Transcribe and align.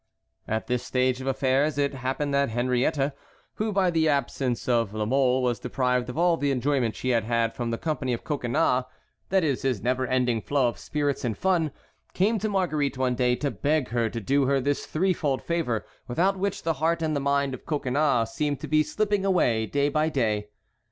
At 0.47 0.65
this 0.65 0.81
stage 0.83 1.21
of 1.21 1.27
affairs 1.27 1.77
it 1.77 1.93
happened 1.93 2.33
that 2.33 2.49
Henriette, 2.49 3.15
who 3.57 3.71
by 3.71 3.91
the 3.91 4.09
absence 4.09 4.67
of 4.67 4.95
La 4.95 5.05
Mole 5.05 5.43
was 5.43 5.59
deprived 5.59 6.09
of 6.09 6.17
all 6.17 6.37
the 6.37 6.49
enjoyment 6.49 6.95
she 6.95 7.09
had 7.09 7.23
had 7.25 7.53
from 7.53 7.69
the 7.69 7.77
company 7.77 8.11
of 8.11 8.23
Coconnas, 8.23 8.85
that 9.29 9.43
is, 9.43 9.61
his 9.61 9.83
never 9.83 10.07
ending 10.07 10.41
flow 10.41 10.67
of 10.69 10.79
spirits 10.79 11.23
and 11.23 11.37
fun, 11.37 11.69
came 12.15 12.39
to 12.39 12.49
Marguerite 12.49 12.97
one 12.97 13.13
day 13.13 13.35
to 13.35 13.51
beg 13.51 13.89
her 13.89 14.09
to 14.09 14.19
do 14.19 14.45
her 14.45 14.59
this 14.59 14.87
three 14.87 15.13
fold 15.13 15.43
favor 15.43 15.85
without 16.07 16.35
which 16.35 16.63
the 16.63 16.73
heart 16.81 17.03
and 17.03 17.15
the 17.15 17.19
mind 17.19 17.53
of 17.53 17.67
Coconnas 17.67 18.33
seemed 18.33 18.59
to 18.61 18.67
be 18.67 18.81
slipping 18.81 19.23
away 19.23 19.67
day 19.67 19.87
by 19.87 20.09
day. 20.09 20.47